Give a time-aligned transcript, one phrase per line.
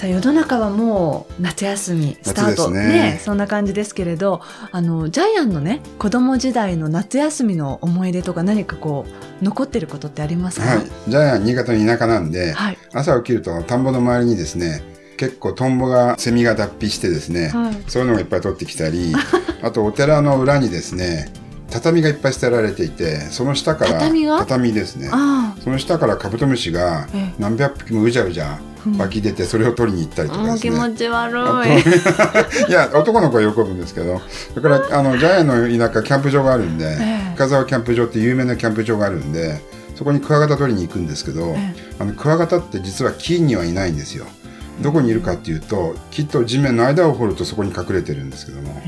[0.00, 2.70] さあ世の中はもう夏休みスタート。
[2.70, 3.20] 夏ですね。
[3.22, 4.40] そんな感じですけれど
[4.72, 9.04] あのジャイアンのね子供時代の夏休みの思い出とか何かこ
[9.42, 10.66] う残ってることってありますか？
[10.66, 12.78] はい、ジャイアン新潟の田舎なんで、はい。
[12.94, 14.82] 朝起きると田んぼの周りにですね、
[15.18, 17.74] 結構トンボがセミが脱皮してですね、はい。
[17.86, 19.12] そういうのがいっぱい取ってきたり、
[19.60, 21.30] あとお寺の裏にですね、
[21.70, 24.44] 畳がいっぱい捨てられていて、その下から畳が？
[24.44, 25.08] ですね。
[25.12, 27.34] あその下からカブトムシがええ。
[27.38, 28.58] 何百匹もうじゃうじゃ
[28.98, 30.60] 湧き出てそれを取りに行ったりとかですね。
[30.60, 31.90] 気持ち悪あいと
[32.68, 34.20] いや男の子は喜ぶんですけど
[34.54, 36.98] だからあのジャイアンの田舎キャンプ場があるんで、え
[37.32, 37.34] え。
[37.36, 39.60] 深沢キャンプ場って有名なキャンプ場があるんで
[39.96, 44.24] そこにクワガタ取りに行くんですけど、えあのクワガタって実は木にはいないんですよ
[44.82, 48.80] どこにいるかっていうと木と地面の間を掘るとそこに隠れてるんですけども。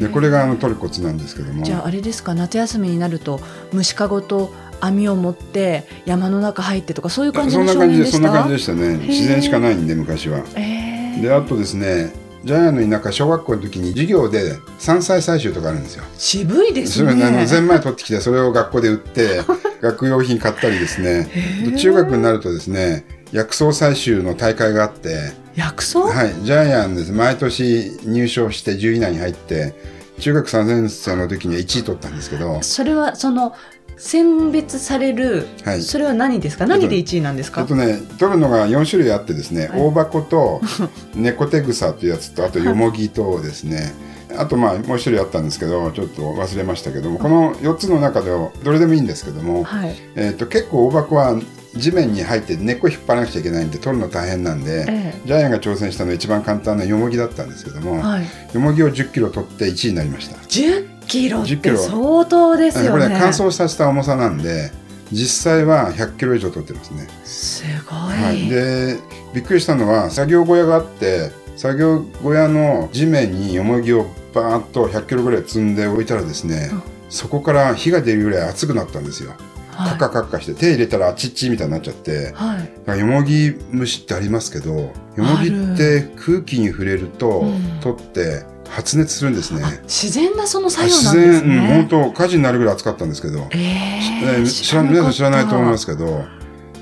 [0.00, 1.64] でこれがあの取るコツなんですけども。
[1.64, 3.40] じゃああれですか夏休みになると
[3.72, 8.96] 虫かごと網を持って山の中入ってとかそういう感じのそんな感じでそんな感じでしたね。
[8.96, 10.42] 自然しかないんで昔は。
[10.54, 11.22] ええ。
[11.22, 12.12] であとですね
[12.44, 16.04] ジャイアンの田舎小学校の時に授業で山菜採集とかあるんですよ。
[16.16, 17.24] 渋いですね。
[17.24, 19.42] あのゼンマイ取ってきてそれを学校で売って
[19.82, 21.28] 学用品買ったりですね。
[21.76, 27.12] 中学になるとですね薬草採集の大会があって薬草、はいジャイアンです。
[27.12, 29.74] 毎年入賞して10位以内に入って
[30.20, 33.54] 中学3年生の時には1位取ったんですけどそれはその
[33.96, 35.82] 選別される、はい。
[35.82, 36.66] それは何ですか？
[36.66, 37.62] 何で1位なんですか？
[37.62, 39.80] あとね取るのが4種類あってですね、はい。
[39.80, 40.60] 大箱と
[41.16, 43.92] 猫手草というやつとあと よもぎとですね、
[44.36, 49.96] あとまあもう一種類あったんですけどちょっと忘れましたけどもこの4つの中でどれでもいいんですけども、はい。
[50.14, 51.36] えー、と結構大箱は
[51.76, 58.24] 地面に入って根っこ引っ張らなくちゃいけないんで取るの大変なんで、えジャイアンが挑戦したのは一番簡単なよもぎだったんですけども、えはい。
[58.54, 60.36] よもぎを1 0キロ取って1位になりました。
[60.38, 61.78] 10キロっ10キてロ。
[61.78, 62.90] 相当ですよね。
[62.90, 64.70] これ乾燥させた重さなんで
[65.12, 67.06] 実際は100キロ以上取ってますね。
[67.24, 68.98] すごい、はい、で
[69.34, 76.82] びっくりしたのは作業小屋があって作業小屋の地面によもぎをバーッと100キロぐらい積んで置いたらですね、うん。
[77.08, 79.34] そこから火が出るぐらい熱くなったんですよ。
[79.78, 79.98] はい。
[79.98, 82.32] カッカカッカして手入れたらあっちっちみたいになっちゃって。
[82.34, 82.98] はい。
[82.98, 87.80] よもぎ虫ってありますけどよもぎって空気に触れると、うん。
[87.80, 89.62] 取って発熱するんですね。
[89.64, 96.24] あ自然なその作用自なんです然、うん、ね本当火事になるぐらい熱かったんですけど、えええー知ら皆さん知らないと思いますけけど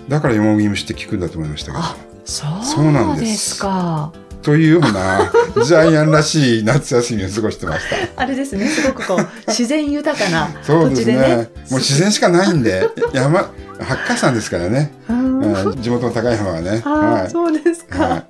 [0.08, 1.84] だからよもぎ虫って効くんだと思いましたけど。
[1.84, 1.96] あ
[2.26, 3.60] そうなんです。
[3.60, 4.12] か
[4.46, 5.32] というような
[5.64, 8.22] ジャイアンらしい夏休みを過ごしてました。
[8.22, 8.68] あれですね。
[8.68, 11.14] すごくこう自然豊かなそうですね。
[11.14, 11.36] 土地でね。
[11.36, 16.80] もう自然しかないんで 山八甲山ですからね、うんうん地元の高い浜はね。
[16.86, 17.22] あはい。
[17.24, 18.24] ーそうですか、は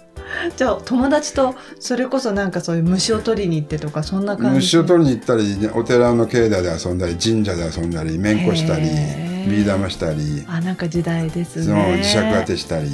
[0.57, 4.57] じゃあ友達とそれこそなんかそういう虫を取りに行ってとかそんな感じ？
[4.57, 8.85] 虫を取りに行ったりお寺の境内で遊んだり神社で遊んだりめんこしたり
[9.47, 11.75] ビー玉したり、あなんか時代ですね。
[11.75, 12.89] 磁石当てしたり、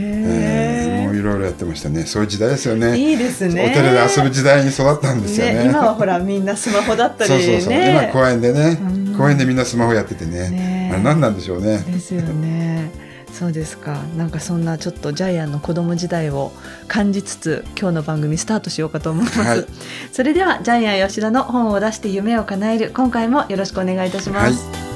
[0.00, 1.04] えー。
[1.04, 2.04] もうへいろいろやってましたね。
[2.04, 2.92] そういう時代ですよね。
[2.94, 3.70] えいいですね。
[3.70, 5.64] お寺で遊ぶ時代に育ったんですよね。
[5.66, 9.16] 今はほらみんなスマホだったりそうねそうそう、今公園でねうん。
[9.16, 10.50] 公園でみんなスマホやっててね。
[10.50, 10.90] ね。
[10.92, 11.78] あれ何なんでしょうね。
[11.78, 12.90] ですよね。
[13.32, 14.00] そうですか。
[14.16, 16.52] なんかそんなちょっとジャイアンの子供時代を
[16.86, 19.66] 感じつつ今日の番組スタートしようかと思います、はい。
[20.12, 24.93] それではジャイアン吉田の本を出して夢を叶える今回もよろしくお願いいたします、はい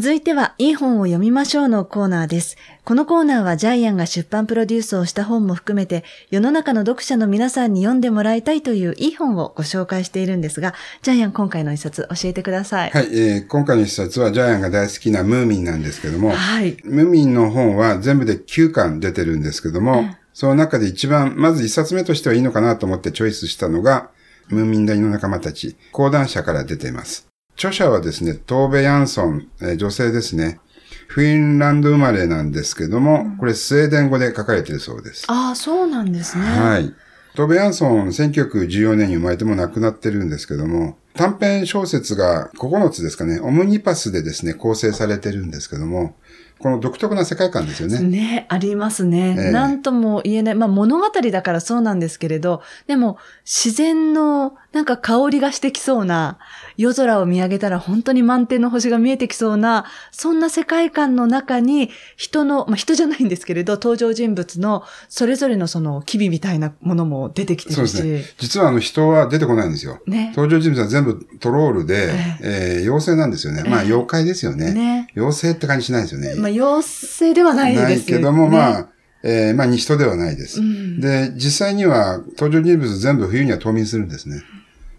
[0.00, 2.56] 続いては、いい本を読みましょうのコーナーです。
[2.84, 10.72] このコーナーはジャイアンが出版プロデュースをした本も含めて、世の中の読者の皆さんに読んでもらいたいといういい本をご紹介しているんですが、
[11.02, 12.90] ジャイアン今回の一冊教えてください。
[12.90, 16.78] はい、えー今回の一冊はジャイアンが大好きなムーミンなんですけども、はい。
[16.82, 24.08] ムーミンの本は全部で9巻出てるんですけども、うんその中で一番、まず一冊目としてはいいのかなと思ってチョイスしたのが、
[24.48, 27.29] ムーミン大の仲間たち、講談社から出ています。
[27.60, 30.60] 著者はですね、トーベ・ヤンソン、えー女性ですね。
[31.08, 35.26] フィンランド生まれなんですけども、これスウェーデン語で書かれているそうです。
[35.28, 36.44] ああ、そうなんですね。
[36.44, 36.94] はい。
[37.34, 46.16] トーベ・ヤンソン、1914年に生まれても亡くなってるんですけども、短編小説が9つですかね、オムニパスでですね、構成されてるんですけども、
[46.60, 48.00] この独特な世界観ですよね。
[48.00, 49.34] ね、ありますね。
[49.38, 50.54] ええなんとも言えない。
[50.54, 56.38] まあ物語だからそうなんですけれど、でも自然のなんか香りがしてきそうな、
[56.76, 67.96] 夜空を見上げたら本当に満天の星が見えてきそうな、そんな世界観の中に人の、まあ人じゃないんですけれど、登場人物のそれぞれのその機微みたいなものも出てきてるし。
[67.96, 68.34] そうですね。
[68.38, 69.98] 実はあの人は出てこないんですよ。
[70.06, 70.32] ね。
[70.36, 73.62] 登場人物は全全部トロールで、えー妖精なんですよね。
[73.64, 74.72] まあ、妖怪ですよね。
[74.72, 75.08] ね。
[75.16, 76.34] 妖精って感じしないですよね。
[76.36, 77.94] まあ、妖精ではないですよね。
[77.96, 78.88] ないけども、まあ、あ、
[79.22, 80.60] えーまあ、人ではないです。
[80.60, 81.00] うん。
[81.00, 84.42] で、実際には登場人物全部冬には冬眠するんですね。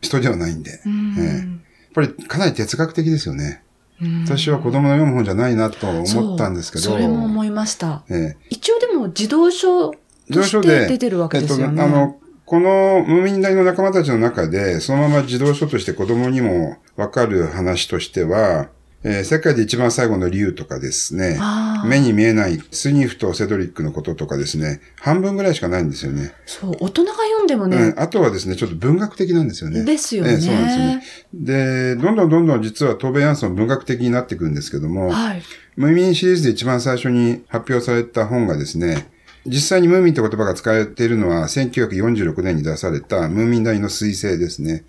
[0.01, 0.71] 人ではないんで。
[0.71, 1.61] やっうん
[1.93, 3.63] ぱりかなり哲学的ですよね。
[4.01, 6.83] うん私は子供の読む本じゃないなと思ったんですけど。
[6.85, 8.03] それも思いました。
[8.09, 9.91] え一応でも児童書
[10.29, 11.73] えとして出てるわけですよね。
[11.73, 18.69] えっと、あの、このムーミン大の仲間たちの中で、そのまま児童書として子供にもわかる話としては、
[19.03, 21.39] えー世界で一番最後の竜とかですね、
[21.85, 26.33] 目に見えないスニフとセドリックのこととかですね、半分ぐらいしかないんですよね。
[26.45, 29.83] そう、大人が読んでもねうん、、あとはですね、ちょっと文学的なんですよね。
[29.83, 30.33] ですよね。
[30.33, 31.03] ええそうなんですよね。
[31.33, 35.41] で、どんどんどんどん実はトーベ・ヤンソン文学的になってくるんですけども、はい。
[35.75, 39.07] ムーミンシリーズで一番最初に発表された本がですね、
[39.45, 44.83] 実際にムーミンって言葉が使われているのは1946年に出されたムーミン大の彗星ですね。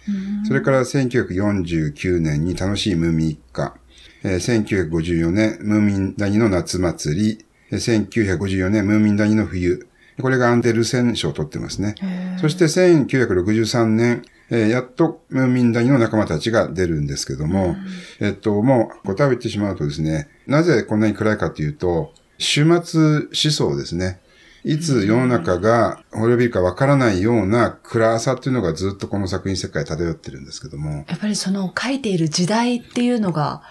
[0.47, 3.75] それから1949年に楽しいムーミン一家。
[4.24, 7.46] えー1954年、ムーミン谷の夏祭り。
[7.70, 9.86] えー1954年、ムーミン谷の冬。
[10.20, 11.94] これがアンデルセン賞を取ってますね。
[12.40, 17.76] そして1963年、えーやっとムーミン谷の仲間たちが出るんですけども、
[18.20, 24.20] えっと、もう答えを言ってしまうとですね、なぜこんなに暗いかというと、終末思想ですね。
[24.64, 33.62] いつ世の中が滅びるかわからないような暗さっていうのがずっとこの作品世界漂ってるんですけども、やっぱりその書いている時代っていうのが、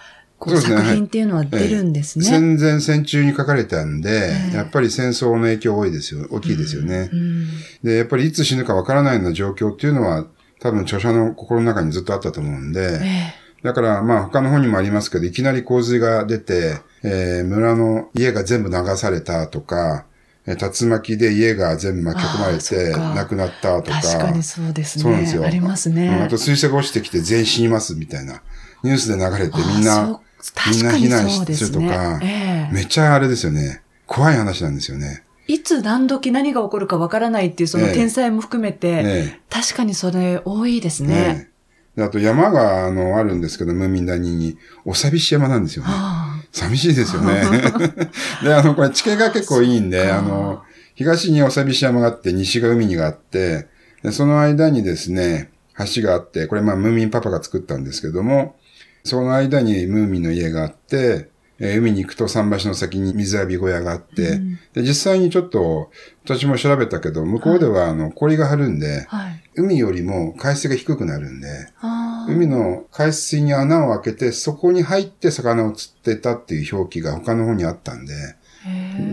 [0.42, 2.24] こうそうですね作品っていうのは出るんですね。
[2.24, 7.10] 戦前戦中に書かれたんで、ええやっぱり戦争の影響多いですよ、大きいですよね。
[7.12, 7.46] うん
[7.84, 10.26] で、やっぱりいつ死ぬかわからないような状況っていうのは、
[10.60, 20.06] 多分著者の心の中にずっとあったと思うんで、えだから、まあ他の本にもありますけど、いきなり洪水が出て、えー村の家が全部流されたとか、
[20.46, 24.00] えー竜巻で家が全部巻き込まれてか亡くなったえとか。
[24.00, 25.02] 確かにそうですね。
[25.04, 25.44] そうなんですよ。
[25.44, 26.10] ありますうんね。
[26.10, 28.42] あと水星が落ちてきて全員死にますみたいな。
[28.82, 30.20] ニュースで流れてみんあな、
[30.70, 32.68] みんな避難すするとかね。
[32.70, 33.82] ええめっちゃあれですよね。
[34.06, 35.24] 怖い話なんですよね。
[35.46, 39.02] いつ何時何が起こるかわからないっていうそのええ天才も含めて、え
[39.36, 41.50] え確かにそれ多いですね。
[41.98, 44.56] あと山が、あの、あるんですけど、ムーミン谷に、
[44.86, 45.90] お寂し山なんですよね。
[45.90, 47.42] はあ寂しいですよね。
[48.42, 50.62] で、あの、これ地形が結構いいんで、あの、
[50.94, 53.68] 東にお寂し山があって、西が海にがあって、
[54.02, 55.50] でその間にですね、
[55.94, 58.56] 橋があって、これまあムーミンパパが作ったんですけども、
[59.04, 61.28] その間にムーミンの家があって、
[61.58, 64.58] えー海に行くと桟橋の先に水浴び小屋があって、うん。
[64.72, 65.90] で、実際にちょっと、
[66.24, 69.42] 私も調べたけど、向こうではあの、氷が張るんで、はい。
[69.54, 71.48] 海よりも海水が低くなるんで、
[72.28, 78.14] 海の海水に穴を開けて、そこに入って魚を釣ってたっていう表記が他の方にあったんで、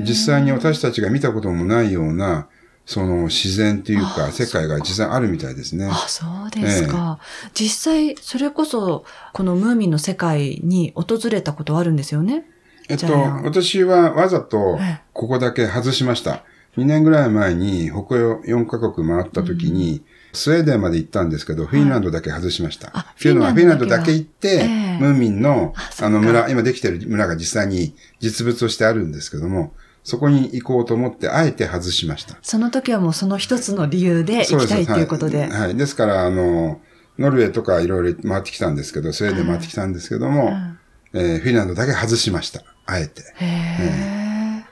[0.03, 2.47] 実際に私たちが見たこともないような、
[2.89, 5.87] その自然というかあ世界が実際あるみたいですね。
[5.91, 7.19] あ、そうですか。
[7.53, 12.45] 実際、それこそ、このムーミンの世界に訪れたことはあるんですよね？
[12.89, 13.13] えっと
[13.43, 16.43] 私はわざとええここだけ外しました。
[16.77, 20.03] 2年ぐらい前に北欧4カ国回った時に、
[20.33, 22.89] スウェーデンまで行ったんですけど、フィンランドだけ外しました。
[22.93, 29.73] あっていうのは、フフィンランドだけ行って、ええムーミンのあの村、今できてる村が実際に実物としてあるんですけども、
[30.09, 32.35] そこに行こうと思って、あえて外しました。
[32.41, 35.41] その時はもうその一つの理由で行きたいっていうことで。
[35.41, 35.49] はい。
[35.49, 36.81] はいですから、あの、
[37.19, 40.51] ノルウェーとかいろいろ回ってきたんですけど、スウェーデン回ってきたんですけども、
[41.13, 42.63] えーフィンランドだけ外しました。
[42.87, 43.21] あえて。
[43.21, 44.63] へえ。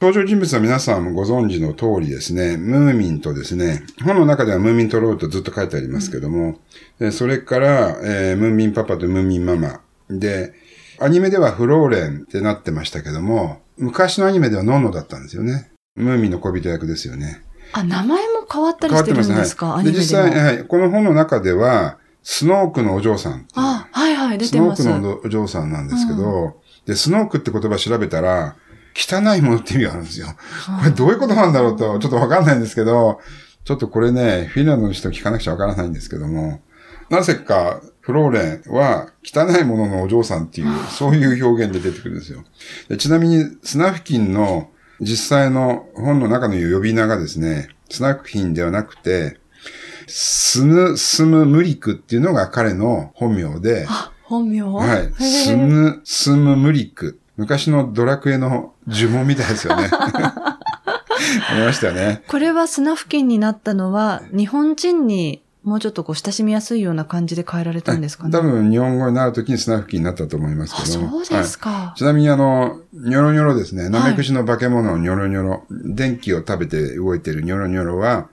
[0.00, 6.60] 登場人物は皆さんもご存知の通りですね、ムーミンとですね、本の中ではムーミントローとずっと書いてありますけども、
[7.00, 9.80] でそれから、えームーミンパパとムーミンママ。
[10.08, 10.52] で、
[11.00, 15.70] アニメではフローレンってなってましたけども、昔のアニメではノンノだったんですよね。
[15.96, 17.42] ムーミンの小人役ですよね。
[17.72, 19.84] あ、名前も変わったりしてるんですか、はい。
[19.84, 20.22] で、アニメでも。
[20.24, 25.00] 実際、はい、この本の中では、スノークのお嬢さんあ、はいはい、出スノークてます。
[25.00, 28.56] のお嬢さんなんですけど、で、スノークって言葉調べたら、
[28.96, 30.28] 汚いものって意味があるんですよ。
[30.78, 33.20] これどういうことなんだろうと、ちょっとわかんないんですけど、
[33.64, 36.60] ちょっとこれね、フィンランドの人聞かなくちゃわからないんですけども、
[37.10, 42.44] なぜか、フローレンは汚いもののお嬢さんっていう、そういう表現で出てくるんですよ。
[42.88, 44.68] でちなみに、スナフキンの
[45.00, 49.38] 実際の本の中の呼び名がですね、スナフキンではなくて、
[50.06, 54.62] スヌスムムリクっていうのが彼の本名で、あ、本名？
[54.70, 55.06] はい。
[55.06, 57.18] へスえヌスムムリク。
[57.38, 59.88] 昔のドラクエの呪文みたいですよね。
[59.90, 60.58] あ
[61.54, 62.22] りましたよね。
[62.28, 68.30] これはスナフキンになったのは、日本人にもうちょっとこう親しみやすいような感じで変えられたんですかね。
[68.30, 71.24] 多分日本語になるときにスナフキンになったと思いますあ、けど。
[71.24, 71.70] そうですか。
[71.70, 73.88] はいちなみにあの、ニョロニョロですね。
[73.88, 75.64] ナメクジの化け物のニョロニョロ。
[75.70, 78.28] 電気を食べて動いてるニョロニョロは、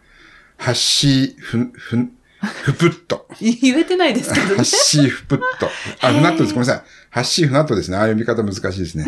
[0.57, 2.09] ハッシー、ふ、ふ、
[2.41, 3.27] ふぷっと。
[3.39, 4.63] 言えてないですけどハッね。
[4.65, 5.69] シーフプット。
[6.01, 6.53] あ、フナットです。
[6.53, 6.83] ごめんなさい。
[7.11, 7.97] ハッシーフナットですね。
[7.97, 9.05] ああいう見方難しいですね。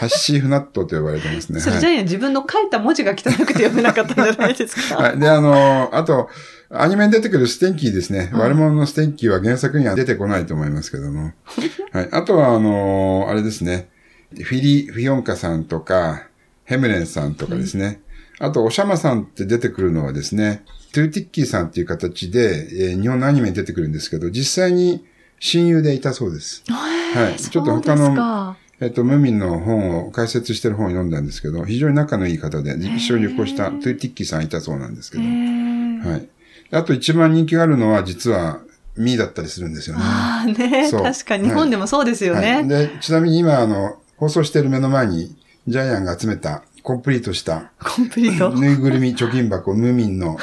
[0.00, 1.60] ハッティフナットと呼ばれてますね。
[1.60, 4.96] それはいジャイアン自分の書いた文字が汚くて読めなかったんじゃないですか？
[4.96, 5.18] はい。
[5.18, 6.28] で、あの、あと、
[6.70, 8.30] アニメに出てくるスティンキーですね。
[8.32, 11.32] はい悪者のスティンキーは原作には出てこないと思いますけども。
[11.92, 12.08] はい。
[12.12, 13.88] あとは、あの、あれですね。
[14.34, 16.22] フィリ・フィヨンカさんとか、
[16.64, 18.00] ヘムレンさんとかですね。
[18.38, 25.04] あと、オシャマさんって出てくるのはですね、トゥーティッキーさんっていう形で、えー日本のアニメに出てくるんですけど、実際に
[25.40, 26.62] 親友でいたそうです。
[26.68, 35.26] はいちょっと他のえっと、ムーミンの本を解説してる本を読んだんですけど、非常に仲のいい方で、一緒に旅行したトゥーティッキーさんいたそうなんですけへど。
[35.26, 36.28] ーはい。
[36.72, 38.60] あと一番人気があるのは実は
[38.96, 40.02] ミーだったりするんですよね。
[40.04, 42.42] ああね、確かに日本でもそうですよはい。
[42.42, 42.68] ね。
[42.68, 45.36] で、ちなみに今、あの、放送している目の前に、
[45.68, 48.50] ジャイアンが集めた、コンプリートした、コンプリート。
[48.58, 50.38] ぬいぐるみ貯金箱、ムーミンの、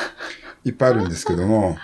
[0.64, 1.78] いっぱいあるんですけども、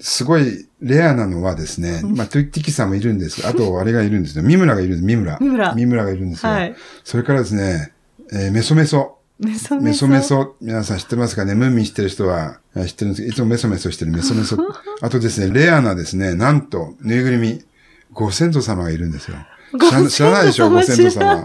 [0.00, 4.42] すごいレアなのはですね、 まあ、トゥッティキさんもいるんですあと、あれがいるんですよ。
[4.44, 5.38] ミムラがいるんです、ミムラ。
[5.40, 6.52] ミムラがいるんですよ。
[6.52, 6.74] はい。
[7.04, 7.92] それからですね、
[8.32, 9.18] えーメソメソ。
[9.40, 9.84] メソメソ。
[9.84, 11.54] メソメソ、皆さん知ってますかね？
[11.54, 14.56] ムーミン知ってる人はえー知ってるんですけど、いつもメソメソしてるメソメソ。
[15.00, 17.64] あとですね、レアなですね、なんと、ぬいぐるみ、
[18.12, 19.36] ご先祖様がいるんですよ。
[19.78, 21.44] 知ら知らないでしょ、ご先祖様。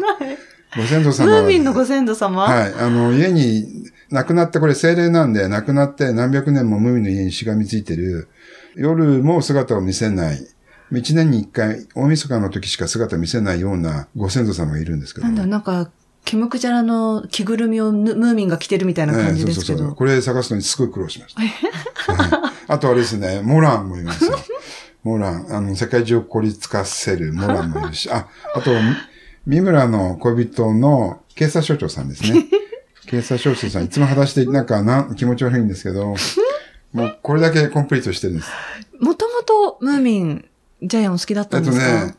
[0.75, 1.41] ご先祖ム様は。
[1.41, 2.43] ーミンのご先祖様？
[2.43, 2.73] はい。
[2.79, 8.27] あの、家に、亡くなって、これ精霊なんで、亡くなって何百年もムーミンの家にしがみついてる、
[8.75, 10.47] 夜も姿を見せない、
[10.91, 15.27] 一年に一回、大晦日の時しか姿を見せないようなご先祖様がいるんですけど。
[15.27, 15.89] なんだ、なんか、
[16.25, 19.95] ケムクジャラの着ぐるみをムムーミンが着てるみたいな感じですけええそうそうそうど。
[19.95, 21.41] これ探すのにすごい苦労しました。
[22.13, 24.37] はいあとはですね、モランもいますよ。
[25.03, 28.71] モラン、あの、世界中を孤立化せるモランもいるし、あ、あと、
[29.45, 32.45] み三村の恋人の警察署長さんですね。
[33.07, 36.15] 警察署長さん、いつも裸足で、なんかなん気持ち悪いんですけど、
[36.93, 38.49] もうこれだけコンプリートしてるんです。
[38.99, 40.45] もともとムーミン、
[40.81, 42.15] ジャイアンお好きだったえっとんですか、ね、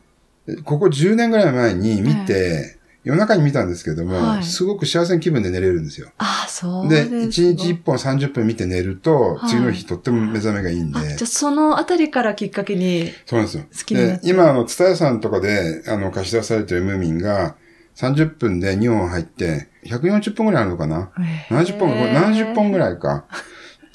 [0.63, 6.09] ここ10年ぐらい前に見て、夜中に見たんですけども、はいすごく幸せな気分で寝れるんですよ。
[6.17, 10.99] ああ、そうで、です1日1本30分見て寝ると、はい次の日とっても目覚めがいいんで。
[10.99, 13.63] あじゃあそのあたりからきっかけに、そうなんですよ。
[13.71, 17.55] 好きで、今、あの、ツタヤさんとかで、あの、貸し出されてるムーミンが、
[17.95, 21.11] 30分で2本入って、140本ぐらいあるのかな
[21.49, 22.79] ?70 本、70本ぐい。
[22.79, 23.25] らいか。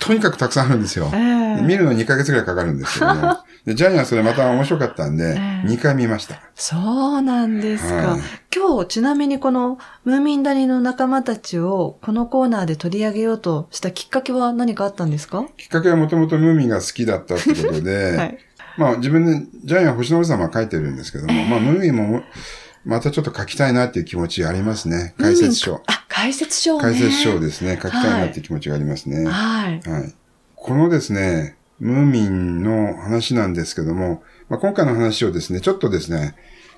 [0.00, 1.16] とにかくたくさんあるんですよえ。
[1.16, 3.38] え見るのに2ヶ月ぐらいかかるんですけども。
[3.66, 6.40] で、ジャイアンそれまた面白かったんで、ええ2回見ました。
[6.54, 7.94] そうなんですか。
[7.94, 8.20] はい
[8.52, 18.38] 今日、ちなみにこのムーミン谷の仲間たちをこのコーナーで取り上げようとしたきっかけは何かあったんですか、きっかけはもともとムーミンが好きだったってことで、 はい。
[18.76, 22.22] まあ自分で、ジャイアン星の王様は書いてるんですけども、まあムーミンも、
[22.84, 25.14] またちょっと書きたいなっていう気持ちがありますね。
[25.20, 25.80] 解説書。
[25.86, 26.82] あ、解説書ね。
[26.82, 27.78] 解説書ですね。
[27.82, 29.24] 書きたいなっていう気持ちがありますね。
[29.24, 29.80] はい。
[29.80, 30.14] はい。
[30.54, 36.34] このですね、ムーミンの話なんですけども、まあ、今回の話をですね、ちょっとですね、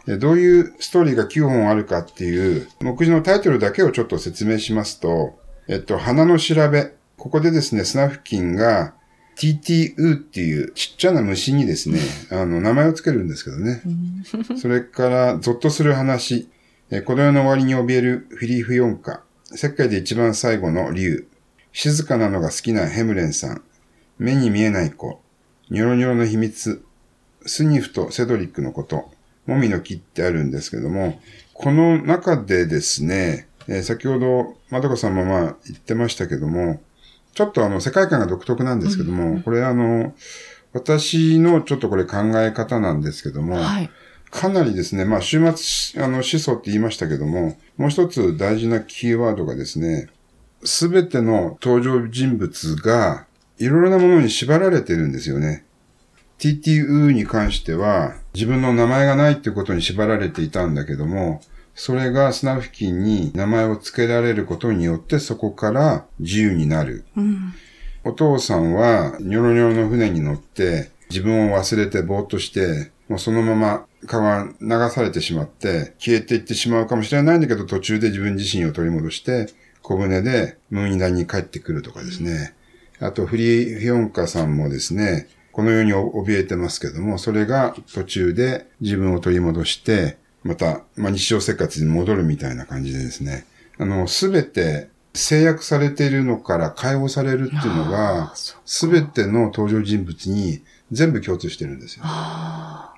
[0.06, 6.92] えどういうストーリーが9本あるかっていう、目次のタイトルだけをちょっと説明しますと、えっと、花の調べ。
[7.16, 8.94] ここでですね、スナフキンが
[9.36, 11.98] TTU っていうちっちゃな虫にですね、
[12.30, 13.82] あの、名前をつけるんですけどね。
[14.60, 16.48] それから、ゾッとする話。
[16.90, 19.22] えこの世の終わりに怯えるフィリーフヨンカ。
[19.54, 21.26] 世界で一番最後の竜。
[21.72, 23.62] 静かなのが好きなヘムレンさん。
[24.18, 25.20] 目に見えない子。
[25.70, 26.84] ニョロニョロの秘密。
[27.44, 29.10] スニフとセドリックのこと。
[29.46, 31.20] もみの木ってあるんですけども、
[31.54, 36.80] この中でですね、えー先ほど、まどかさんもまあ言ってましたけども、
[37.34, 40.14] ちょっとあの世界観が独特なんですけども、これあの、
[40.72, 43.90] 私のちょっとこれ考え方なんですけども、はい。
[44.32, 50.08] かなりですね、まあ、終末、あの、思想って言いましたけども、もう一つ大事なキーワードがですね、
[50.64, 53.26] すべての登場人物が、
[53.58, 55.66] いろいろなものに縛られてるんですよね。
[56.38, 61.42] TTU に関しては、自分の名前がないっていうことに縛られていたんだけども、
[61.74, 67.04] それがスナフキンに名前を付けられることによってそこから自由になる。
[67.16, 67.52] うん。
[68.04, 79.46] お父さんは、ニョロニョロの船に乗って、自分を忘れてぼーっとして、もうそのまま川流されてしまって、消えていってしまうかもしれないんだけど、途中で自分自身を取り戻して、
[79.82, 82.54] 小舟でムーンイダに帰ってくるとかですね。
[83.00, 93.44] あと、フリー・フィオンカさんもですね、この世に怯えてますけども、それが途中で自分を取り戻して、また、まあ、日常生活に戻るみたいな感じでですね、
[93.78, 98.32] あの、すべて制約されているのから解放されるっていうのあが
[98.64, 102.04] すべての登場人物に全部共通してるんですよ。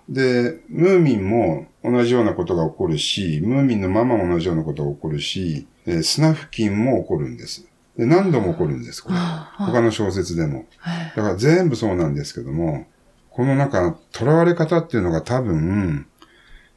[0.08, 7.66] あで、ムーミンも同じようなことが起こるし、ムーミンのママも同じようなことが起こるし、えースナフキンも起こるんです。
[7.96, 9.16] で何度も起こるんです、これ。
[9.18, 10.66] あ他の小説でも。
[10.78, 12.87] はいだから全部そうなんですけども、
[13.30, 16.06] このなんか、囚われ方っていうのが多分、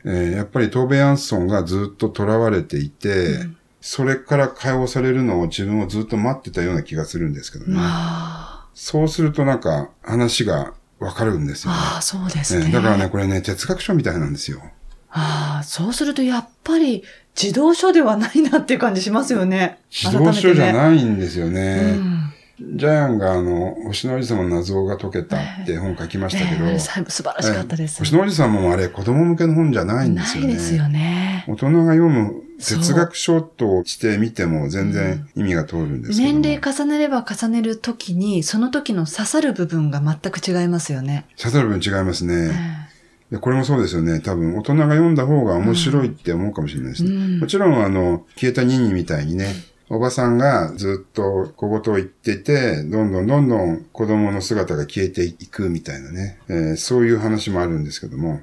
[0.06, 3.48] えーやっぱりトーベ・ヤンソンがずっと囚われていて、
[3.82, 7.76] それから解放されるのを自分をずっと待ってたような気がするんですけどね。
[7.80, 11.78] あそうするとなんか話がわかるんですよね。
[11.80, 12.66] ああ、そうですね。
[12.66, 14.62] ねだからね、これね、哲学書みたいなんですよ。
[15.10, 17.04] ああ、そうするとやっぱり
[17.36, 19.80] 児童書ではないなっていう感じしますよね。
[19.90, 20.74] 自動書じゃい。
[20.74, 21.92] ないんですようね。
[21.94, 22.34] ん。
[22.60, 28.00] ジャイアンがあの、星の王子様の謎が解けたって本書きましたけど、ええさ素晴らしかったです。
[28.00, 30.48] 星の王子様もあれ子供向けの本じゃないんですよね。
[30.48, 31.46] ないですよね。
[31.48, 41.26] 大人が読む哲学書として見ても全然意味が通るんですけども、年齢重ねれば重ねるときに、その時の刺さる部分が全く違いますよね。
[41.38, 42.88] 刺さる分違いますえね。
[43.32, 44.20] でこれもそうですよね。
[44.20, 47.10] 多分大人が読んだ方が面白いって思うかもしれないですね。
[47.12, 49.54] うんもちろんあの、消えたニーニーみたいにね、
[49.90, 58.42] おばさんがずっと小言を言ってて、どんどんどんどん子供の姿が消えていくみたいなね、えーそういう話もあるんですけども。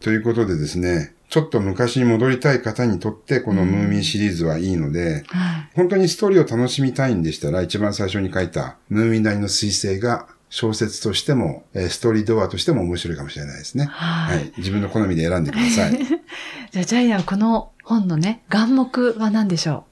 [0.00, 5.70] ということでですね、ちょっと昔に戻りたい方にとってこのムーミンシリーズはいいので、はい。
[5.74, 13.86] 本当にストーリーを楽しみたいんでしたら、一番最初に書いたムーミンなりの彗星が小説としても、えーストーリードアとしても面白いかもしれないですね。
[13.86, 14.30] は。
[14.32, 14.52] はいい。
[14.58, 15.98] 自分の好みで選んでください。
[16.70, 19.84] じゃあ、ジャイアン、この本のね、眼目は何でしょ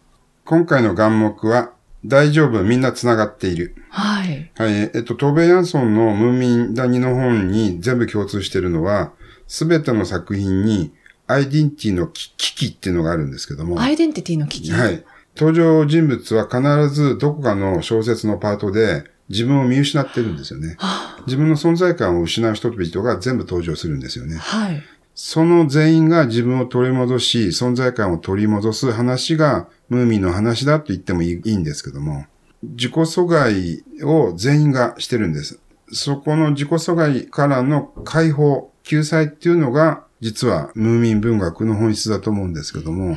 [0.44, 1.72] 今回の眼目は、
[2.04, 3.74] 大丈夫、みんな繋がっている。
[3.78, 4.50] うはい。
[4.56, 4.90] はい。
[4.94, 9.12] えっと、トーベ・ヤンソンのムーミン谷の本に全部共通しているのは、
[9.46, 10.92] すべての作品に
[11.26, 13.80] アイデンティティの危機っていうのがあるんですけども。
[13.80, 14.72] アイデンティティの危機？
[14.72, 15.02] はい。
[15.34, 20.76] 登場人物は必ずどこかの小説のパートで自分を見失ってるんですよね。
[20.78, 24.36] は自分の存在感を失う人々が全部登場するんですよね。
[24.36, 24.82] はい。
[25.14, 32.26] その全員が自分を取り戻し、存在感を取り戻す話がムーミンの話だと言ってもいいんですけども、
[32.62, 35.60] 自己阻害を全員がしてるんです。
[35.92, 43.16] そこの自己阻害からの解放、救済っていうのが、実はムーミン文学の本質だと思うんですけども、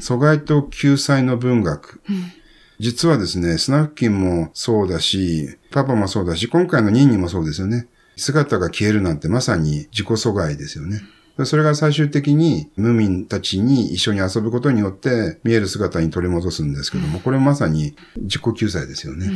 [0.00, 2.00] 阻害と救済の文学。
[2.80, 7.86] 実はですね、スナフキンもそうだし、パパもそうだし、今回のニーニーもそうですよね。
[8.16, 11.02] 姿が消えるなんてまさに自己阻害ですよね。
[11.44, 19.30] それが最終的にムーミンたちに一緒に遊ぶことによって見える姿に取り戻すんですけども、これまさに自己救済ですよね。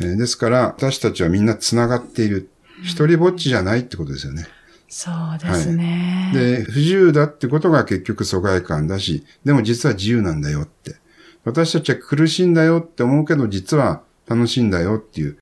[0.00, 2.48] えーですから、私たちはみんな繋がっている。
[2.82, 4.46] 一人ぼっちじゃないってことですよね。
[4.88, 6.30] そうですね。
[6.34, 10.96] で、不自由だってことが結局疎外感だし、でも実は自由なんだよって。
[11.44, 15.36] 私たちは苦しいんだよって思うけど、実は楽しいんだよっていう。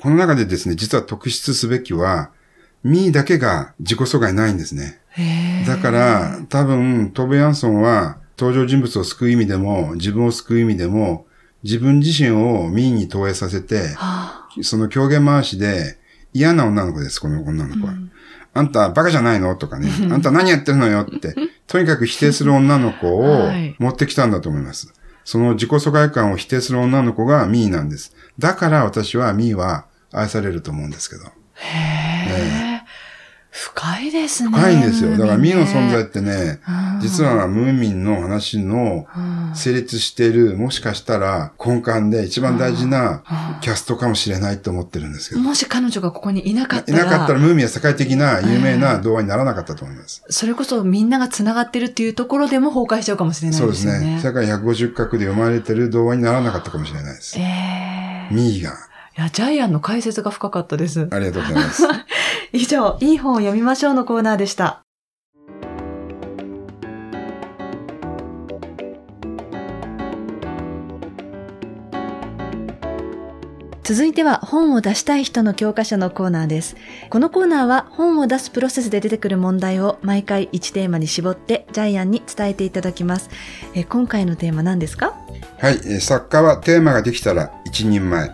[0.00, 2.30] この中でですね、実は特筆すべきは、
[2.84, 5.00] ミーだけが自己阻害ないんですね。
[5.66, 11.26] だから、多分、トーベ・ヤンソンは、登場人物を救う意味でも、自分を救う意味でも、
[11.64, 15.98] 自分自身をミーに投影させて、はその狂言回しで、
[16.32, 17.94] 嫌な女の子です、この女の子は。
[18.54, 19.54] あんたバカじゃないの？
[19.56, 19.88] とかね。
[20.10, 21.34] あんた何やってるのよって。
[21.66, 24.92] とにかく否定する女の子をはい持ってきたんだと思います。
[25.24, 28.16] その自己疎外感を否定する女の子がミーなんです。
[28.38, 31.26] だから私はミーは愛されると思うんですけど。
[31.26, 32.68] あ、へえ。
[33.50, 34.50] 深いですね。
[34.50, 35.10] 深いんですよ。
[35.12, 36.60] だからミーのね存在ってね、
[37.00, 43.24] 実はムーミンの話のうん成立している、もしかしたら根幹で一番大事な
[43.62, 45.40] キャストかもしれないと思ってるんですけど。
[45.40, 50.22] もし彼女がここにいなかったいら、なかったらムーミンは世界的な有名な童話にならなかったと思います。
[50.28, 54.00] それこそみんなが繋がってるっていうところでも崩壊しちゃうかもしれないそうでよね。
[54.00, 54.30] ですすね。
[54.30, 57.38] 世界150カ国で読まれてる童話にならなかったかもしれないです。
[57.38, 58.74] ええミーが。
[59.16, 61.08] いや、ジャイアンの解説が深かったです。
[61.10, 61.82] ありがとうございます。
[62.52, 64.82] 以上、いい本を読みましょうのコーナーでした。
[73.82, 76.76] 続いては本を出したい人の教科書のコーナーです。
[77.08, 83.30] このコーナーは本を出すプロセスで出てくる問題を毎回1テーマに絞ってジャイアンに伝えていただきます。
[83.74, 85.14] え今回のテーマ何ですか？
[85.58, 85.80] はい。
[85.86, 88.28] え作家はテーマができたら一人前。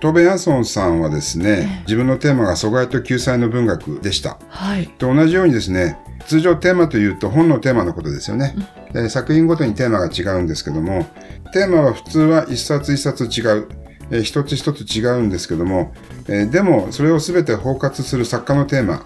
[0.00, 4.38] トーベ・ヤンソンさんはですね、自分のテーマが阻害と救済の文学でした。
[4.48, 4.88] はい。
[4.98, 8.54] と同じようにですね、通常テーマというと本のテーマのことですよね。
[8.92, 11.06] で作品ごとにテーマが違うんですけども、
[11.52, 13.68] テーマは普通は一冊一冊違う。
[14.10, 15.92] えー一つ一つ違うんですけども、
[16.28, 19.04] えーでもそれを全て包括する作家のテーマ。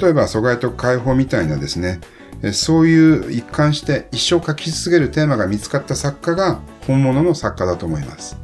[0.00, 2.00] 例えば阻害と解放みたいなですね、
[2.42, 8.36] えーそういう一貫して一生書き続けるテーマが見つかった作家が本物の作家だと思います。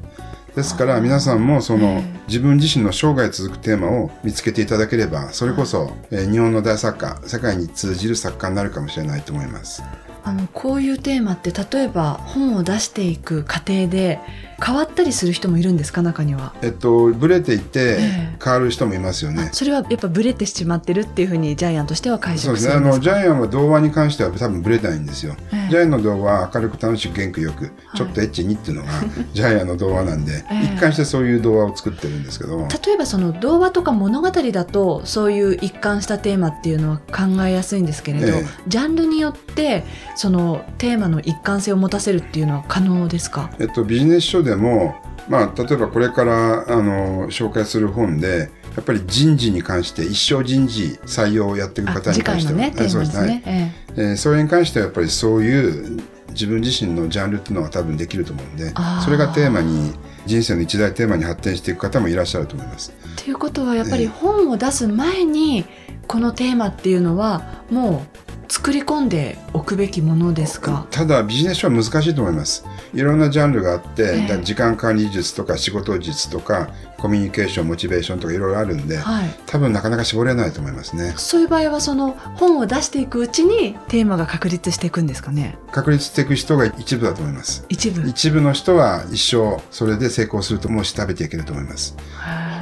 [0.54, 9.82] ですから皆さんもその自分自身の生涯続くテーマを見つけていただければ、それこそ、えー日本の大作家、世界に通じる作家になるかもしれないと思います。
[10.22, 14.20] あの、こういうテーマって、例えば本を出していく過程で
[14.64, 16.52] 変わったりする人もいるんですか、中には。
[16.62, 19.48] えっと、ブレていてええ変わる人もいますよね。
[19.52, 22.74] それはやっぱブレてしまってるっていうふうにジャイアンとしては解そうですね。
[22.74, 25.34] あの、釈するんですかジャイアンは童話に関しては多分ブレないんですよ。
[25.52, 28.90] ええジャイアンの童話は明るく楽しく元気よく、ちょっとエッチにっていうのが、
[29.32, 32.68] ジャイアンの童話なんで、ええ一貫してそういう童話を作ってるんですけども。
[32.86, 39.84] 例えばその童話とか物語だとそういう一貫したテーマっていうのは考えやすいんですけれど、ええジャンルによって
[40.16, 43.50] そのテーマの一貫性を持たせるっていうのは可能ですか？
[43.58, 44.96] えっと、ビジネス書でも、
[45.28, 53.42] まあ、例えばこれから、あの、紹介する本で、やっぱり人事に関して一生人事採用をやっていくあ方に次関しては、回のねテーマですはいね。
[53.46, 58.72] ええーそれに関してはやっぱりそういう自分自身のジャンルっていうのが多分できると思うんで
[59.04, 59.94] それがテーマに
[60.26, 62.92] 人生の一大テーマに発展していく方もいらっしゃると思います。
[62.92, 65.64] えということはやっぱりええ本を出す前に
[66.08, 70.86] このテーマっていうのはもう作り込んでおくべきものですか？
[70.90, 72.64] ただビジネス書は難しいと思います。
[72.92, 81.14] いろんなジャンルがあって、ええだ時間管理術とか仕事術とかコミュニケーションモチベーションとかいろいろあるんで、はい多分なかなか絞れないと思いますね。
[81.16, 85.58] そういう場合はその本を出していくうちにテーマが確立していくんですかね？
[85.72, 87.64] 確立していく人が一部だと思います。
[87.68, 91.96] 一部一部の人は一生それで成功するともう食べていけると思います。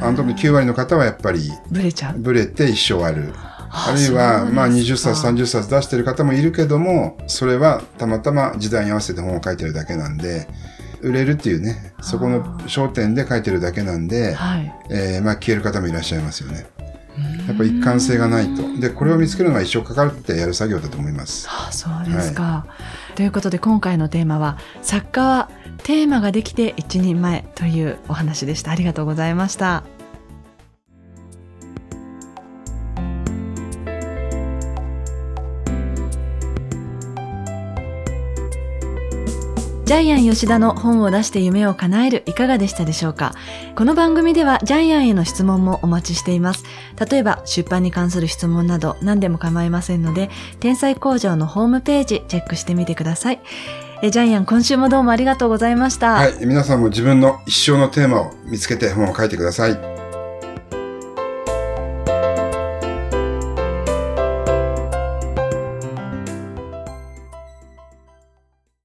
[0.01, 3.33] あの特に9割の方はやっぱりブレちゃうブレて一生ある。
[3.75, 5.61] ああるいは、まあ、20そう冊、ですか。
[5.61, 10.47] 30冊出してる方もいるけども、それはたまたま時代に合わせて本を書いてるだけなんで、
[11.01, 14.73] 売れるっていうね、そこの焦点で書いてるだけなんで、はい。
[14.91, 16.67] えーまあ、消える方もいらっしゃいますよね。
[17.47, 18.81] やっぱ一貫性がないと。
[18.81, 21.49] で、これを見つけるのは一生かかってやる作業だと思います。
[21.51, 22.67] ああそうですか、
[23.17, 25.51] ということで今回のテーマは「作家は
[25.83, 28.71] テーマができて一人前」というお話でした。
[28.71, 29.85] ありがとうございました
[39.93, 43.35] ジャイアン吉田の本を出して夢を叶えるいかがでしたでしょうか？
[43.77, 46.65] この番組ではジャイアンへの質問もお待ちしています。
[47.11, 53.41] 例えば出版に関する質問など何でも構いませんので、天才工場のホームページチェックしてみてください。
[54.03, 56.13] えジャイアン今週もどうもありがとうございました。
[56.13, 56.37] はい。
[56.47, 59.92] 皆さんも自分の一生のテーマを見つけて本を書いてください。